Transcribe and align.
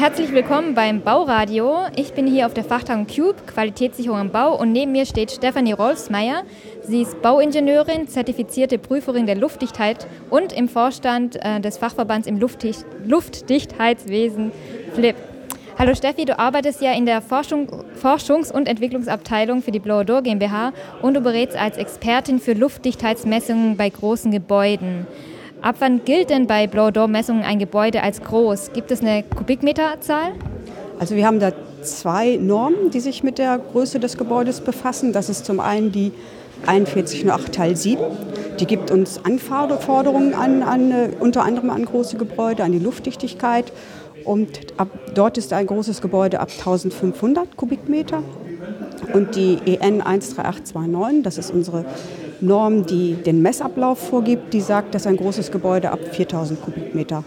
herzlich 0.00 0.32
willkommen 0.32 0.74
beim 0.74 1.02
Bauradio. 1.02 1.76
Ich 1.94 2.14
bin 2.14 2.26
hier 2.26 2.46
auf 2.46 2.54
der 2.54 2.64
Fachtagung 2.64 3.06
Cube, 3.06 3.36
Qualitätssicherung 3.46 4.18
im 4.18 4.30
Bau 4.30 4.58
und 4.58 4.72
neben 4.72 4.92
mir 4.92 5.04
steht 5.04 5.30
Stefanie 5.30 5.72
Rolfsmeier. 5.72 6.44
Sie 6.82 7.02
ist 7.02 7.20
Bauingenieurin, 7.20 8.08
zertifizierte 8.08 8.78
Prüferin 8.78 9.26
der 9.26 9.36
Luftdichtheit 9.36 10.06
und 10.30 10.54
im 10.54 10.70
Vorstand 10.70 11.36
äh, 11.44 11.60
des 11.60 11.76
Fachverbands 11.76 12.26
im 12.26 12.40
Luftdicht 12.40 12.86
Luftdichtheitswesen 13.04 14.52
FLIP. 14.94 15.16
Hallo 15.78 15.94
Steffi, 15.94 16.24
du 16.24 16.38
arbeitest 16.38 16.80
ja 16.80 16.92
in 16.92 17.04
der 17.04 17.20
Forschung, 17.20 17.84
Forschungs- 18.02 18.50
und 18.50 18.68
Entwicklungsabteilung 18.68 19.60
für 19.60 19.70
die 19.70 19.80
Blower 19.80 20.06
Door 20.06 20.22
GmbH 20.22 20.72
und 21.02 21.12
du 21.12 21.20
berätst 21.20 21.58
als 21.58 21.76
Expertin 21.76 22.40
für 22.40 22.54
Luftdichtheitsmessungen 22.54 23.76
bei 23.76 23.90
großen 23.90 24.30
Gebäuden. 24.30 25.06
Ab 25.62 25.76
wann 25.80 26.04
gilt 26.06 26.30
denn 26.30 26.46
bei 26.46 26.66
Blow-Door-Messungen 26.66 27.42
ein 27.42 27.58
Gebäude 27.58 28.02
als 28.02 28.22
groß? 28.22 28.72
Gibt 28.72 28.90
es 28.90 29.02
eine 29.02 29.22
Kubikmeterzahl? 29.22 30.32
Also 30.98 31.16
wir 31.16 31.26
haben 31.26 31.38
da 31.38 31.52
zwei 31.82 32.36
Normen, 32.36 32.90
die 32.90 33.00
sich 33.00 33.22
mit 33.22 33.36
der 33.36 33.58
Größe 33.58 34.00
des 34.00 34.16
Gebäudes 34.16 34.62
befassen. 34.62 35.12
Das 35.12 35.28
ist 35.28 35.44
zum 35.44 35.60
einen 35.60 35.92
die 35.92 36.12
4108 36.64 37.52
Teil 37.52 37.76
7. 37.76 38.02
Die 38.58 38.66
gibt 38.66 38.90
uns 38.90 39.20
Anforderungen 39.22 40.32
an, 40.32 40.62
an, 40.62 40.90
äh, 40.90 41.10
unter 41.20 41.42
anderem 41.42 41.68
an 41.70 41.84
große 41.84 42.16
Gebäude, 42.16 42.64
an 42.64 42.72
die 42.72 42.78
Luftdichtigkeit. 42.78 43.70
Und 44.24 44.48
ab, 44.78 44.88
dort 45.14 45.36
ist 45.36 45.52
ein 45.52 45.66
großes 45.66 46.00
Gebäude 46.00 46.40
ab 46.40 46.50
1500 46.50 47.56
Kubikmeter. 47.56 48.22
Und 49.12 49.36
die 49.36 49.58
EN 49.66 50.00
13829, 50.00 51.22
das 51.22 51.36
ist 51.36 51.50
unsere 51.50 51.84
Norm, 52.42 52.86
die 52.86 53.14
den 53.14 53.42
Messablauf 53.42 53.98
vorgibt, 53.98 54.52
die 54.52 54.60
sagt, 54.60 54.94
dass 54.94 55.06
ein 55.06 55.16
großes 55.16 55.50
Gebäude 55.50 55.90
ab 55.90 56.00
4000 56.12 56.60
Kubikmeter 56.62 57.24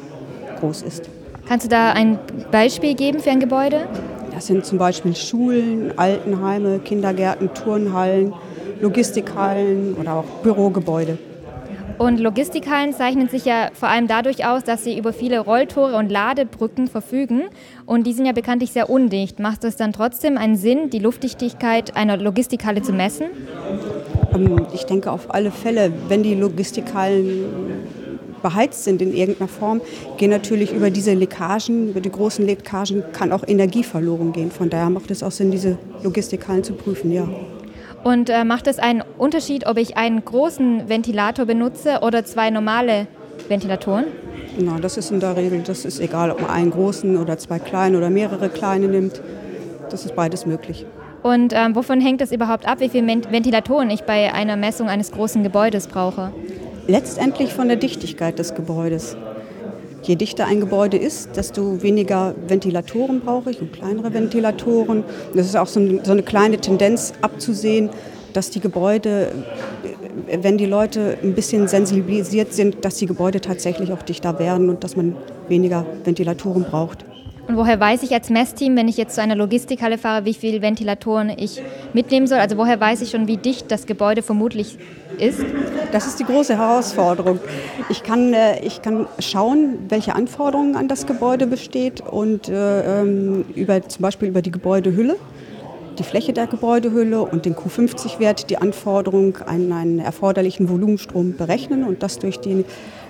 groß 0.59 0.81
ist. 0.83 1.09
Kannst 1.47 1.65
du 1.65 1.69
da 1.69 1.91
ein 1.91 2.19
Beispiel 2.51 2.95
geben 2.95 3.19
für 3.19 3.31
ein 3.31 3.39
Gebäude? 3.39 3.87
Das 4.33 4.47
sind 4.47 4.65
zum 4.65 4.77
Beispiel 4.77 5.15
Schulen, 5.15 5.97
Altenheime, 5.97 6.79
Kindergärten, 6.79 7.53
Turnhallen, 7.53 8.33
Logistikhallen 8.81 9.95
oder 9.95 10.15
auch 10.15 10.25
Bürogebäude. 10.41 11.17
Und 11.97 12.19
Logistikhallen 12.19 12.93
zeichnen 12.93 13.29
sich 13.29 13.45
ja 13.45 13.69
vor 13.73 13.89
allem 13.89 14.07
dadurch 14.07 14.45
aus, 14.45 14.63
dass 14.63 14.83
sie 14.83 14.97
über 14.97 15.13
viele 15.13 15.39
Rolltore 15.39 15.95
und 15.95 16.11
Ladebrücken 16.11 16.87
verfügen. 16.87 17.43
Und 17.85 18.07
die 18.07 18.13
sind 18.13 18.25
ja 18.25 18.31
bekanntlich 18.31 18.71
sehr 18.71 18.89
undicht. 18.89 19.39
Macht 19.39 19.63
es 19.63 19.75
dann 19.75 19.93
trotzdem 19.93 20.37
einen 20.37 20.55
Sinn, 20.55 20.89
die 20.89 20.99
Luftdichtigkeit 20.99 21.95
einer 21.95 22.17
Logistikhalle 22.17 22.81
zu 22.81 22.93
messen? 22.93 23.27
Ähm, 24.33 24.67
ich 24.73 24.85
denke 24.85 25.11
auf 25.11 25.33
alle 25.33 25.51
Fälle, 25.51 25.91
wenn 26.07 26.23
die 26.23 26.35
Logistikhallen 26.35 27.45
beheizt 28.41 28.83
sind 28.83 29.01
in 29.01 29.15
irgendeiner 29.15 29.47
Form, 29.47 29.81
gehen 30.17 30.29
natürlich 30.29 30.73
über 30.73 30.89
diese 30.91 31.13
Leckagen, 31.13 31.89
über 31.89 32.01
die 32.01 32.11
großen 32.11 32.45
Leckagen 32.45 33.03
kann 33.13 33.31
auch 33.31 33.47
Energie 33.47 33.83
verloren 33.83 34.33
gehen. 34.33 34.51
Von 34.51 34.69
daher 34.69 34.89
macht 34.89 35.09
es 35.09 35.23
auch 35.23 35.31
Sinn, 35.31 35.49
diese 35.49 35.77
Logistikhallen 36.03 36.63
zu 36.63 36.73
prüfen, 36.73 37.11
ja. 37.11 37.27
Und 38.03 38.29
äh, 38.29 38.43
macht 38.43 38.67
es 38.67 38.79
einen 38.79 39.01
Unterschied, 39.17 39.65
ob 39.65 39.77
ich 39.77 39.95
einen 39.95 40.25
großen 40.25 40.89
Ventilator 40.89 41.45
benutze 41.45 41.99
oder 42.01 42.25
zwei 42.25 42.49
normale 42.49 43.07
Ventilatoren? 43.47 44.05
Na, 44.59 44.77
das 44.79 44.97
ist 44.97 45.09
in 45.09 45.21
der 45.21 45.37
Regel, 45.37 45.61
das 45.65 45.85
ist 45.85 45.99
egal, 45.99 46.29
ob 46.29 46.41
man 46.41 46.51
einen 46.51 46.69
großen 46.69 47.17
oder 47.17 47.37
zwei 47.37 47.59
kleine 47.59 47.97
oder 47.97 48.09
mehrere 48.09 48.49
kleine 48.49 48.87
nimmt. 48.87 49.21
Das 49.89 50.05
ist 50.05 50.15
beides 50.15 50.45
möglich. 50.45 50.85
Und 51.23 51.53
ähm, 51.55 51.73
wovon 51.73 52.01
hängt 52.01 52.21
es 52.21 52.33
überhaupt 52.33 52.67
ab, 52.67 52.81
wie 52.81 52.89
viele 52.89 53.07
Ventilatoren 53.07 53.89
ich 53.89 54.03
bei 54.03 54.33
einer 54.33 54.57
Messung 54.57 54.89
eines 54.89 55.11
großen 55.11 55.41
Gebäudes 55.41 55.87
brauche? 55.87 56.33
Letztendlich 56.87 57.53
von 57.53 57.69
der 57.69 57.77
Dichtigkeit 57.77 58.37
des 58.37 58.53
Gebäudes. 58.55 59.15
Je 60.01 60.15
dichter 60.15 60.45
ein 60.47 60.59
Gebäude 60.59 60.97
ist, 60.97 61.37
desto 61.37 61.81
weniger 61.81 62.35
Ventilatoren 62.47 63.21
brauche 63.21 63.51
ich 63.51 63.61
und 63.61 63.71
kleinere 63.71 64.13
Ventilatoren. 64.13 65.05
Das 65.33 65.45
ist 65.45 65.55
auch 65.55 65.67
so 65.67 65.79
eine, 65.79 66.03
so 66.03 66.11
eine 66.11 66.23
kleine 66.23 66.57
Tendenz 66.57 67.13
abzusehen, 67.21 67.89
dass 68.33 68.49
die 68.49 68.59
Gebäude, 68.59 69.31
wenn 70.41 70.57
die 70.57 70.65
Leute 70.65 71.17
ein 71.23 71.33
bisschen 71.33 71.69
sensibilisiert 71.69 72.51
sind, 72.51 72.83
dass 72.83 72.95
die 72.95 73.05
Gebäude 73.05 73.39
tatsächlich 73.39 73.93
auch 73.93 74.01
dichter 74.01 74.39
werden 74.39 74.69
und 74.69 74.83
dass 74.83 74.97
man 74.97 75.15
weniger 75.47 75.85
Ventilatoren 76.03 76.65
braucht. 76.65 77.05
Und 77.47 77.57
woher 77.57 77.77
weiß 77.79 78.03
ich 78.03 78.13
als 78.13 78.29
Messteam, 78.29 78.77
wenn 78.77 78.87
ich 78.87 78.95
jetzt 78.95 79.15
zu 79.15 79.21
einer 79.21 79.35
Logistikhalle 79.35 79.97
fahre, 79.97 80.23
wie 80.23 80.33
viele 80.33 80.61
Ventilatoren 80.61 81.29
ich 81.29 81.61
mitnehmen 81.93 82.25
soll? 82.25 82.39
Also 82.39 82.57
woher 82.57 82.79
weiß 82.79 83.01
ich 83.01 83.09
schon, 83.09 83.27
wie 83.27 83.37
dicht 83.37 83.69
das 83.69 83.85
Gebäude 83.85 84.21
vermutlich 84.21 84.77
ist? 85.17 85.43
Das 85.91 86.07
ist 86.07 86.19
die 86.19 86.23
große 86.23 86.57
Herausforderung. 86.57 87.39
Ich 87.89 88.03
kann, 88.03 88.33
äh, 88.33 88.59
ich 88.65 88.81
kann 88.81 89.07
schauen, 89.19 89.77
welche 89.89 90.15
Anforderungen 90.15 90.75
an 90.75 90.87
das 90.87 91.05
Gebäude 91.05 91.45
besteht 91.45 91.99
und 91.99 92.47
äh, 92.47 93.01
ähm, 93.01 93.43
über, 93.55 93.81
zum 93.89 94.01
Beispiel 94.01 94.29
über 94.29 94.41
die 94.41 94.51
Gebäudehülle 94.51 95.17
die 95.99 96.03
Fläche 96.03 96.33
der 96.33 96.47
Gebäudehülle 96.47 97.21
und 97.21 97.45
den 97.45 97.55
Q50-Wert 97.55 98.49
die 98.49 98.57
Anforderung 98.57 99.37
an 99.45 99.71
einen 99.71 99.99
erforderlichen 99.99 100.69
Volumenstrom 100.69 101.35
berechnen 101.37 101.83
und 101.83 102.01
das 102.01 102.19
durch, 102.19 102.39
die, 102.39 102.65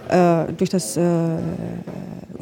äh, 0.10 0.52
durch 0.58 0.70
das 0.70 0.98
äh, 0.98 1.02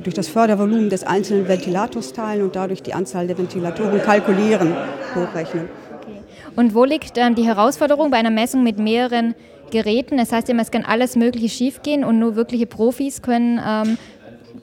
durch 0.03 0.16
das 0.16 0.28
Fördervolumen 0.28 0.89
des 0.89 1.03
einzelnen 1.03 1.47
Ventilators 1.47 2.13
teilen 2.13 2.44
und 2.44 2.56
dadurch 2.56 2.81
die 2.81 2.94
Anzahl 2.94 3.28
der 3.28 3.38
Ventilatoren 3.38 4.01
kalkulieren, 4.01 4.75
hochrechnen. 5.16 5.69
Okay. 6.00 6.22
Und 6.56 6.75
wo 6.75 6.85
liegt 6.85 7.17
ähm, 7.17 7.35
die 7.35 7.45
Herausforderung 7.45 8.12
bei 8.12 8.17
einer 8.17 8.31
Messung 8.31 8.63
mit 8.63 8.79
mehreren 8.79 9.35
Geräten? 9.72 10.17
Das 10.17 10.31
heißt 10.31 10.50
immer, 10.50 10.62
es 10.62 10.72
kann 10.72 10.84
alles 10.84 11.16
Mögliche 11.16 11.50
schiefgehen 11.50 12.03
und 12.03 12.19
nur 12.19 12.35
wirkliche 12.35 12.66
Profis 12.66 13.22
können 13.22 13.59
ähm, 13.66 13.97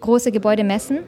große 0.00 0.32
Gebäude 0.32 0.64
messen? 0.64 0.98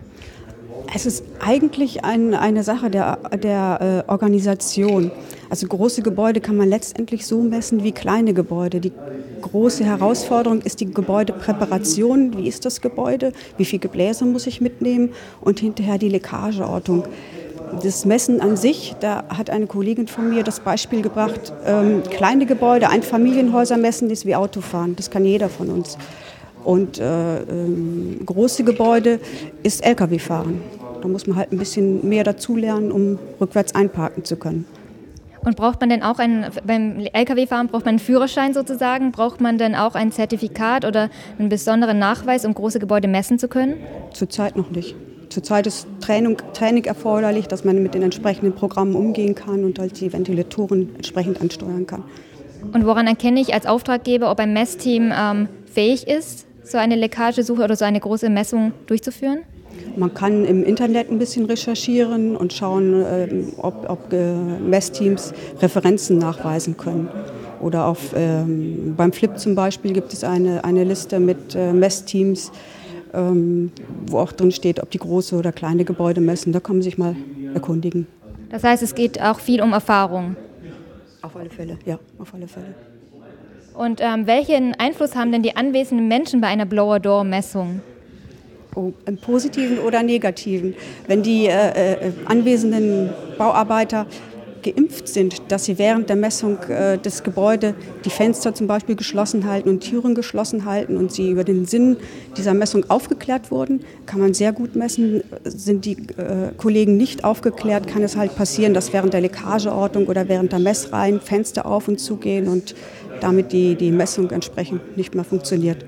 Es 0.94 1.06
ist 1.06 1.24
eigentlich 1.44 2.04
ein, 2.04 2.34
eine 2.34 2.62
Sache 2.62 2.90
der, 2.90 3.18
der 3.34 4.04
äh, 4.08 4.10
Organisation. 4.10 5.12
Also 5.50 5.66
große 5.66 6.02
Gebäude 6.02 6.40
kann 6.40 6.56
man 6.56 6.68
letztendlich 6.68 7.26
so 7.26 7.42
messen 7.42 7.82
wie 7.82 7.90
kleine 7.90 8.34
Gebäude. 8.34 8.78
Die 8.78 8.92
große 9.42 9.84
Herausforderung 9.84 10.60
ist 10.62 10.78
die 10.78 10.86
Gebäudepräparation. 10.86 12.38
Wie 12.38 12.46
ist 12.46 12.64
das 12.64 12.80
Gebäude? 12.80 13.32
Wie 13.56 13.64
viele 13.64 13.80
Gebläse 13.80 14.24
muss 14.26 14.46
ich 14.46 14.60
mitnehmen? 14.60 15.10
Und 15.40 15.58
hinterher 15.58 15.98
die 15.98 16.08
Leckageortung. 16.08 17.02
Das 17.82 18.04
Messen 18.04 18.40
an 18.40 18.56
sich, 18.56 18.94
da 19.00 19.24
hat 19.28 19.50
eine 19.50 19.66
Kollegin 19.66 20.06
von 20.06 20.30
mir 20.30 20.44
das 20.44 20.60
Beispiel 20.60 21.02
gebracht, 21.02 21.52
ähm, 21.66 22.02
kleine 22.10 22.46
Gebäude, 22.46 22.88
Einfamilienhäuser 22.88 23.76
messen 23.76 24.08
ist 24.10 24.26
wie 24.26 24.36
Autofahren. 24.36 24.94
Das 24.96 25.10
kann 25.10 25.24
jeder 25.24 25.48
von 25.48 25.68
uns. 25.68 25.98
Und 26.64 26.98
äh, 26.98 27.42
ähm, 27.42 28.20
große 28.24 28.62
Gebäude 28.62 29.18
ist 29.64 29.84
Lkw-Fahren. 29.84 30.60
Da 31.02 31.08
muss 31.08 31.26
man 31.26 31.36
halt 31.36 31.52
ein 31.52 31.58
bisschen 31.58 32.08
mehr 32.08 32.22
dazulernen, 32.22 32.92
um 32.92 33.18
rückwärts 33.40 33.74
einparken 33.74 34.24
zu 34.24 34.36
können. 34.36 34.64
Und 35.42 35.56
braucht 35.56 35.80
man 35.80 35.88
denn 35.88 36.02
auch 36.02 36.18
einen, 36.18 36.46
beim 36.66 37.06
Lkw-Fahren 37.12 37.68
braucht 37.68 37.84
man 37.84 37.92
einen 37.92 37.98
Führerschein 37.98 38.52
sozusagen? 38.52 39.10
Braucht 39.10 39.40
man 39.40 39.56
denn 39.56 39.74
auch 39.74 39.94
ein 39.94 40.12
Zertifikat 40.12 40.84
oder 40.84 41.08
einen 41.38 41.48
besonderen 41.48 41.98
Nachweis, 41.98 42.44
um 42.44 42.52
große 42.52 42.78
Gebäude 42.78 43.08
messen 43.08 43.38
zu 43.38 43.48
können? 43.48 43.76
Zurzeit 44.12 44.56
noch 44.56 44.70
nicht. 44.70 44.94
Zurzeit 45.30 45.66
ist 45.66 45.86
Training, 46.00 46.36
Training 46.52 46.84
erforderlich, 46.84 47.46
dass 47.46 47.64
man 47.64 47.82
mit 47.82 47.94
den 47.94 48.02
entsprechenden 48.02 48.52
Programmen 48.52 48.96
umgehen 48.96 49.34
kann 49.34 49.64
und 49.64 49.78
halt 49.78 50.00
die 50.00 50.12
Ventilatoren 50.12 50.94
entsprechend 50.96 51.40
ansteuern 51.40 51.86
kann. 51.86 52.04
Und 52.72 52.84
woran 52.84 53.06
erkenne 53.06 53.40
ich 53.40 53.54
als 53.54 53.64
Auftraggeber, 53.64 54.30
ob 54.30 54.40
ein 54.40 54.52
Messteam 54.52 55.12
ähm, 55.16 55.48
fähig 55.66 56.06
ist, 56.06 56.46
so 56.64 56.78
eine 56.78 56.96
Leckagesuche 56.96 57.62
oder 57.62 57.76
so 57.76 57.84
eine 57.84 58.00
große 58.00 58.28
Messung 58.28 58.72
durchzuführen? 58.86 59.40
Man 59.96 60.14
kann 60.14 60.44
im 60.44 60.64
Internet 60.64 61.10
ein 61.10 61.18
bisschen 61.18 61.46
recherchieren 61.46 62.36
und 62.36 62.52
schauen, 62.52 63.04
ähm, 63.06 63.52
ob, 63.56 63.88
ob 63.88 64.12
äh, 64.12 64.32
Messteams 64.34 65.32
Referenzen 65.60 66.18
nachweisen 66.18 66.76
können. 66.76 67.08
Oder 67.60 67.86
auf, 67.86 68.14
ähm, 68.16 68.94
beim 68.96 69.12
Flip 69.12 69.38
zum 69.38 69.54
Beispiel 69.54 69.92
gibt 69.92 70.12
es 70.12 70.24
eine, 70.24 70.64
eine 70.64 70.84
Liste 70.84 71.20
mit 71.20 71.54
äh, 71.54 71.72
Messteams, 71.72 72.52
ähm, 73.12 73.70
wo 74.06 74.18
auch 74.18 74.32
drin 74.32 74.50
steht, 74.52 74.82
ob 74.82 74.90
die 74.90 74.98
große 74.98 75.36
oder 75.36 75.52
kleine 75.52 75.84
Gebäude 75.84 76.20
messen. 76.20 76.52
Da 76.52 76.60
kann 76.60 76.76
man 76.76 76.82
sich 76.82 76.96
mal 76.96 77.16
erkundigen. 77.54 78.06
Das 78.50 78.64
heißt, 78.64 78.82
es 78.82 78.94
geht 78.94 79.20
auch 79.20 79.38
viel 79.38 79.60
um 79.62 79.72
Erfahrung. 79.72 80.36
Auf 81.22 81.36
alle 81.36 81.50
Fälle, 81.50 81.78
ja, 81.84 81.98
auf 82.18 82.32
alle 82.34 82.48
Fälle. 82.48 82.74
Und 83.74 84.00
ähm, 84.00 84.26
welchen 84.26 84.74
Einfluss 84.74 85.14
haben 85.14 85.30
denn 85.32 85.42
die 85.42 85.56
anwesenden 85.56 86.08
Menschen 86.08 86.40
bei 86.40 86.48
einer 86.48 86.66
Blower-Door-Messung? 86.66 87.80
Im 88.76 89.16
positiven 89.18 89.78
oder 89.78 90.02
negativen. 90.02 90.74
Wenn 91.06 91.22
die 91.22 91.46
äh, 91.46 91.92
äh, 91.92 92.12
anwesenden 92.26 93.10
Bauarbeiter 93.36 94.06
geimpft 94.62 95.08
sind, 95.08 95.42
dass 95.48 95.64
sie 95.64 95.78
während 95.78 96.08
der 96.08 96.16
Messung 96.16 96.58
äh, 96.64 96.98
des 96.98 97.22
Gebäudes 97.22 97.74
die 98.04 98.10
Fenster 98.10 98.54
zum 98.54 98.66
Beispiel 98.66 98.96
geschlossen 98.96 99.46
halten 99.46 99.68
und 99.68 99.80
Türen 99.80 100.14
geschlossen 100.14 100.64
halten 100.64 100.96
und 100.96 101.12
sie 101.12 101.30
über 101.30 101.44
den 101.44 101.66
Sinn 101.66 101.96
dieser 102.36 102.54
Messung 102.54 102.88
aufgeklärt 102.88 103.50
wurden, 103.50 103.80
kann 104.06 104.20
man 104.20 104.34
sehr 104.34 104.52
gut 104.52 104.76
messen. 104.76 105.22
Sind 105.44 105.84
die 105.84 105.92
äh, 105.92 106.52
Kollegen 106.56 106.96
nicht 106.96 107.24
aufgeklärt, 107.24 107.86
kann 107.86 108.02
es 108.02 108.16
halt 108.16 108.36
passieren, 108.36 108.74
dass 108.74 108.92
während 108.92 109.12
der 109.12 109.20
Leckageordnung 109.20 110.06
oder 110.06 110.28
während 110.28 110.52
der 110.52 110.58
Messreihen 110.58 111.20
Fenster 111.20 111.66
auf 111.66 111.88
und 111.88 111.98
zu 111.98 112.16
gehen 112.16 112.48
und 112.48 112.74
damit 113.20 113.52
die, 113.52 113.74
die 113.74 113.92
Messung 113.92 114.30
entsprechend 114.30 114.96
nicht 114.96 115.14
mehr 115.14 115.24
funktioniert. 115.24 115.84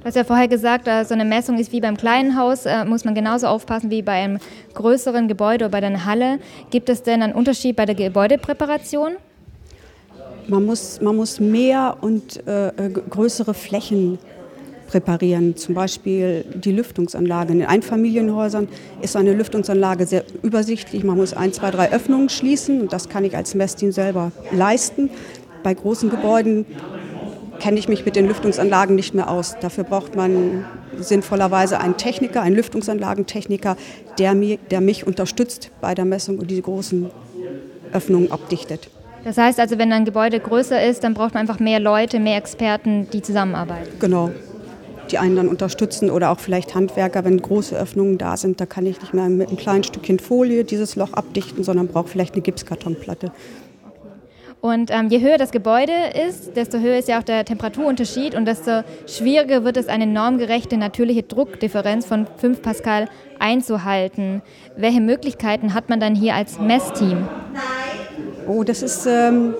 Du 0.00 0.06
hast 0.06 0.14
ja 0.14 0.24
vorher 0.24 0.48
gesagt, 0.48 0.88
äh, 0.88 1.04
so 1.04 1.12
eine 1.12 1.26
Messung 1.26 1.58
ist 1.58 1.72
wie 1.72 1.80
beim 1.82 1.94
kleinen 1.94 2.38
Haus, 2.38 2.64
äh, 2.64 2.86
muss 2.86 3.04
man 3.04 3.14
genauso 3.14 3.46
aufpassen 3.48 3.90
wie 3.90 4.00
bei 4.00 4.12
einem 4.12 4.38
größeren 4.72 5.28
Gebäude 5.28 5.66
oder 5.66 5.72
bei 5.72 5.86
einer 5.86 6.06
Halle. 6.06 6.38
Gibt 6.70 6.88
es 6.88 7.02
denn 7.02 7.20
einen 7.20 7.34
Unterschied 7.34 7.76
bei 7.76 7.84
der 7.84 7.94
Gebäudepräparation? 7.94 9.16
Man 10.48 10.64
muss, 10.64 11.02
man 11.02 11.16
muss 11.16 11.38
mehr 11.38 11.98
und 12.00 12.46
äh, 12.46 12.72
größere 13.10 13.52
Flächen 13.52 14.18
präparieren. 14.86 15.54
Zum 15.56 15.74
Beispiel 15.74 16.46
die 16.54 16.72
Lüftungsanlage. 16.72 17.52
In 17.52 17.62
Einfamilienhäusern 17.62 18.68
ist 19.02 19.16
eine 19.16 19.34
Lüftungsanlage 19.34 20.06
sehr 20.06 20.24
übersichtlich. 20.42 21.04
Man 21.04 21.18
muss 21.18 21.34
ein, 21.34 21.52
zwei, 21.52 21.70
drei 21.70 21.92
Öffnungen 21.92 22.30
schließen 22.30 22.80
und 22.80 22.92
das 22.94 23.10
kann 23.10 23.22
ich 23.24 23.36
als 23.36 23.54
Messteam 23.54 23.92
selber 23.92 24.32
leisten. 24.50 25.10
Bei 25.62 25.74
großen 25.74 26.08
Gebäuden 26.08 26.64
kenne 27.60 27.78
ich 27.78 27.88
mich 27.88 28.04
mit 28.04 28.16
den 28.16 28.26
Lüftungsanlagen 28.26 28.96
nicht 28.96 29.14
mehr 29.14 29.30
aus. 29.30 29.56
Dafür 29.60 29.84
braucht 29.84 30.16
man 30.16 30.64
sinnvollerweise 30.98 31.78
einen 31.78 31.96
Techniker, 31.96 32.42
einen 32.42 32.56
Lüftungsanlagentechniker, 32.56 33.76
der, 34.18 34.34
mir, 34.34 34.58
der 34.70 34.80
mich 34.80 35.06
unterstützt 35.06 35.70
bei 35.80 35.94
der 35.94 36.04
Messung 36.04 36.38
und 36.38 36.50
diese 36.50 36.62
großen 36.62 37.10
Öffnungen 37.92 38.32
abdichtet. 38.32 38.90
Das 39.24 39.36
heißt 39.36 39.60
also, 39.60 39.78
wenn 39.78 39.92
ein 39.92 40.04
Gebäude 40.04 40.40
größer 40.40 40.82
ist, 40.82 41.04
dann 41.04 41.14
braucht 41.14 41.34
man 41.34 41.42
einfach 41.42 41.60
mehr 41.60 41.78
Leute, 41.78 42.18
mehr 42.18 42.38
Experten, 42.38 43.08
die 43.12 43.20
zusammenarbeiten. 43.20 43.98
Genau. 44.00 44.30
Die 45.10 45.18
einen 45.18 45.36
dann 45.36 45.48
unterstützen 45.48 46.08
oder 46.08 46.30
auch 46.30 46.38
vielleicht 46.38 46.74
Handwerker, 46.74 47.24
wenn 47.24 47.42
große 47.42 47.76
Öffnungen 47.76 48.16
da 48.16 48.36
sind, 48.36 48.60
da 48.60 48.66
kann 48.66 48.86
ich 48.86 49.00
nicht 49.00 49.12
mehr 49.12 49.28
mit 49.28 49.48
einem 49.48 49.58
kleinen 49.58 49.84
Stückchen 49.84 50.20
Folie 50.20 50.64
dieses 50.64 50.96
Loch 50.96 51.12
abdichten, 51.12 51.64
sondern 51.64 51.88
brauche 51.88 52.08
vielleicht 52.08 52.34
eine 52.34 52.42
Gipskartonplatte. 52.42 53.32
Und 54.60 54.90
ähm, 54.90 55.08
je 55.08 55.20
höher 55.20 55.38
das 55.38 55.52
Gebäude 55.52 55.92
ist, 56.28 56.54
desto 56.54 56.78
höher 56.78 56.98
ist 56.98 57.08
ja 57.08 57.18
auch 57.18 57.22
der 57.22 57.46
Temperaturunterschied 57.46 58.34
und 58.34 58.44
desto 58.44 58.82
schwieriger 59.06 59.64
wird 59.64 59.78
es, 59.78 59.88
eine 59.88 60.06
normgerechte 60.06 60.76
natürliche 60.76 61.22
Druckdifferenz 61.22 62.04
von 62.04 62.26
5 62.36 62.60
Pascal 62.60 63.08
einzuhalten. 63.38 64.42
Welche 64.76 65.00
Möglichkeiten 65.00 65.72
hat 65.72 65.88
man 65.88 65.98
dann 65.98 66.14
hier 66.14 66.34
als 66.34 66.60
Messteam? 66.60 67.26
Oh, 68.46 68.62
das 68.62 68.82
ist, 68.82 69.06
ähm, 69.06 69.54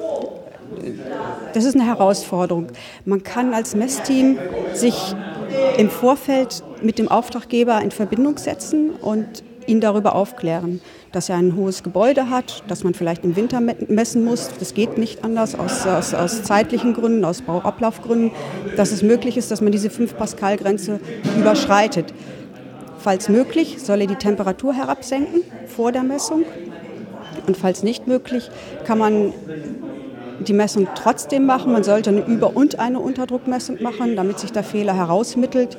das 1.55 1.65
ist 1.65 1.77
eine 1.77 1.87
Herausforderung. 1.87 2.67
Man 3.07 3.23
kann 3.23 3.55
als 3.55 3.75
Messteam 3.75 4.39
sich 4.75 5.15
im 5.79 5.89
Vorfeld 5.89 6.63
mit 6.83 6.99
dem 6.99 7.09
Auftraggeber 7.09 7.81
in 7.81 7.91
Verbindung 7.91 8.37
setzen 8.37 8.91
und 8.91 9.43
ihn 9.67 9.81
darüber 9.81 10.15
aufklären, 10.15 10.81
dass 11.13 11.29
er 11.29 11.37
ein 11.37 11.57
hohes 11.57 11.83
Gebäude 11.83 12.31
hat, 12.31 12.63
dass 12.69 12.85
man 12.85 12.95
vielleicht 12.95 13.25
im 13.25 13.37
Winter 13.37 13.61
messen 13.61 14.25
muss. 14.25 14.51
Das 14.59 14.75
geht 14.75 14.99
nicht 14.99 15.25
anders 15.25 15.59
aus, 15.59 15.87
aus, 15.87 16.15
aus 16.15 16.43
zeitlichen 16.43 16.95
Gründen, 16.95 17.25
aus 17.25 17.43
Bauablaufgründen, 17.43 18.31
dass 18.77 18.93
es 18.93 19.03
möglich 19.03 19.37
ist, 19.37 19.51
dass 19.51 19.61
man 19.61 19.73
diese 19.73 19.89
5-Pascal-Grenze 19.89 21.01
überschreitet. 21.37 22.15
Falls 22.99 23.29
möglich, 23.29 23.79
soll 23.81 24.03
er 24.03 24.07
die 24.07 24.17
Temperatur 24.17 24.75
herabsenken 24.75 25.43
vor 25.67 25.91
der 25.91 26.03
Messung. 26.03 26.45
Und 27.47 27.57
falls 27.57 27.83
nicht 27.83 28.07
möglich, 28.07 28.51
kann 28.85 28.99
man 28.99 29.33
die 30.47 30.53
Messung 30.53 30.87
trotzdem 30.95 31.47
machen. 31.47 31.73
Man 31.73 31.83
sollte 31.83 32.11
eine 32.11 32.25
Über- 32.25 32.57
und 32.57 32.79
eine 32.79 33.01
Unterdruckmessung 33.01 33.83
machen, 33.83 34.17
damit 34.17 34.39
sich 34.39 34.53
der 34.53 34.63
Fehler 34.63 34.95
herausmittelt 34.95 35.77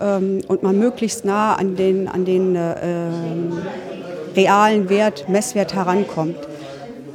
ähm, 0.00 0.40
und 0.48 0.62
man 0.62 0.78
möglichst 0.78 1.24
nah 1.24 1.54
an 1.54 1.76
den, 1.76 2.08
an 2.08 2.24
den 2.24 2.56
äh, 2.56 2.72
realen 4.38 4.88
Wert, 4.88 5.28
Messwert 5.28 5.74
herankommt. 5.74 6.36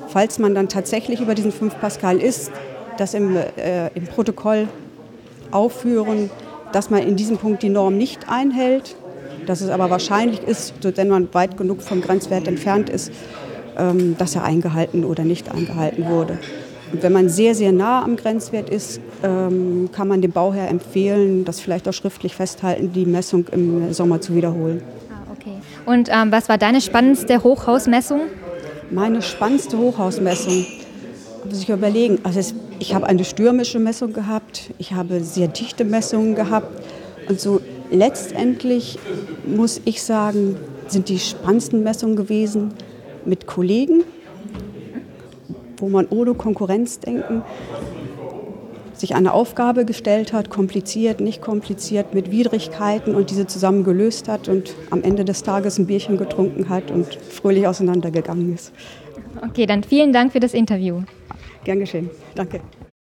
Falls 0.10 0.40
man 0.40 0.54
dann 0.54 0.68
tatsächlich 0.68 1.22
über 1.22 1.36
diesen 1.36 1.54
5 1.54 1.80
Pascal 1.80 2.18
ist, 2.18 2.52
das 2.98 3.14
im, 3.14 3.38
äh, 3.38 3.88
im 3.96 4.06
Protokoll 4.08 4.68
aufführen, 5.52 6.30
dass 6.74 6.90
man 6.90 7.02
in 7.02 7.16
diesem 7.16 7.38
Punkt 7.38 7.64
die 7.64 7.70
Norm 7.70 7.98
nicht 7.98 8.30
einhält, 8.30 8.96
dass 9.46 9.62
es 9.62 9.70
aber 9.70 9.90
wahrscheinlich 9.90 10.44
ist, 10.44 10.74
wenn 10.82 11.08
man 11.08 11.34
weit 11.34 11.56
genug 11.58 11.82
vom 11.82 12.02
Grenzwert 12.02 12.48
entfernt 12.48 12.90
ist, 12.90 13.12
ähm, 13.78 14.16
dass 14.18 14.36
er 14.36 14.44
eingehalten 14.44 15.06
oder 15.06 15.24
nicht 15.24 15.50
eingehalten 15.50 16.06
wurde. 16.08 16.38
Und 16.92 17.02
wenn 17.02 17.14
man 17.14 17.30
sehr, 17.30 17.56
sehr 17.56 17.72
nah 17.72 18.04
am 18.04 18.18
Grenzwert 18.18 18.70
ist, 18.70 19.00
ähm, 19.24 19.90
kann 19.92 20.08
man 20.08 20.22
dem 20.22 20.32
Bauherr 20.32 20.70
empfehlen, 20.70 21.46
das 21.46 21.60
vielleicht 21.60 21.88
auch 21.88 21.94
schriftlich 21.94 22.36
festhalten, 22.36 22.92
die 22.94 23.06
Messung 23.06 23.46
im 23.52 23.94
Sommer 23.94 24.22
zu 24.22 24.36
wiederholen. 24.36 24.82
Und 25.86 26.10
ähm, 26.12 26.32
was 26.32 26.50
war 26.50 26.58
deine 26.58 26.82
spannendste 26.82 27.44
Hochhausmessung? 27.44 28.22
Meine 28.90 29.22
spannendste 29.22 29.78
Hochhausmessung, 29.78 30.66
muss 31.44 31.62
ich 31.62 31.70
überlegen. 31.70 32.20
Also 32.24 32.40
es, 32.40 32.56
ich 32.80 32.94
habe 32.94 33.08
eine 33.08 33.26
stürmische 33.26 33.80
Messung 33.80 34.14
gehabt, 34.14 34.72
ich 34.78 34.94
habe 34.94 35.22
sehr 35.22 35.48
dichte 35.48 35.84
Messungen 35.84 36.36
gehabt 36.36 36.68
und 37.28 37.40
so 37.40 37.60
letztendlich 37.92 38.98
muss 39.46 39.82
ich 39.86 40.02
sagen, 40.04 40.58
sind 40.88 41.10
die 41.10 41.20
spannendsten 41.20 41.84
Messungen 41.84 42.16
gewesen 42.16 42.74
mit 43.26 43.48
Kollegen, 43.48 44.04
wo 45.78 45.90
man 45.90 46.08
ohne 46.10 46.34
Konkurrenzdenken 46.34 47.44
sich 48.94 49.16
eine 49.16 49.34
Aufgabe 49.34 49.86
gestellt 49.86 50.34
hat, 50.34 50.50
kompliziert, 50.50 51.20
nicht 51.20 51.42
kompliziert, 51.42 52.14
mit 52.14 52.32
Widrigkeiten 52.32 53.16
und 53.16 53.30
diese 53.30 53.48
zusammen 53.48 53.84
gelöst 53.84 54.28
hat 54.28 54.48
und 54.48 54.76
am 54.90 55.04
Ende 55.04 55.26
des 55.26 55.44
Tages 55.44 55.78
ein 55.78 55.88
Bierchen 55.88 56.18
getrunken 56.18 56.70
hat 56.70 56.92
und 56.92 57.16
fröhlich 57.16 57.68
auseinandergegangen 57.68 58.54
ist. 58.54 58.72
Okay, 59.42 59.66
dann 59.66 59.84
vielen 59.84 60.14
Dank 60.14 60.32
für 60.32 60.40
das 60.40 60.54
Interview. 60.54 61.02
Gern 61.64 61.80
geschehen. 61.80 62.10
Danke. 62.36 62.62